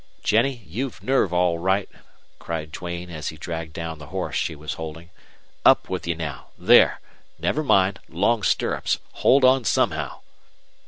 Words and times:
"Jennie, 0.23 0.63
you've 0.65 1.03
nerve, 1.03 1.31
all 1.31 1.59
right!" 1.59 1.87
cried 2.39 2.71
Duane, 2.71 3.11
as 3.11 3.27
he 3.27 3.37
dragged 3.37 3.73
down 3.73 3.99
the 3.99 4.07
horse 4.07 4.35
she 4.35 4.55
was 4.55 4.73
holding. 4.73 5.11
"Up 5.63 5.89
with 5.91 6.07
you 6.07 6.15
now! 6.15 6.47
There! 6.57 6.99
Never 7.37 7.63
mind 7.63 7.99
long 8.09 8.41
stirrups! 8.41 8.97
Hang 9.21 9.45
on 9.45 9.63
somehow!" 9.63 10.21